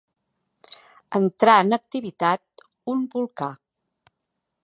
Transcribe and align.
Entrar 1.19 1.57
en 1.65 1.77
activitat 1.77 2.65
un 2.95 3.07
volcà. 3.17 3.53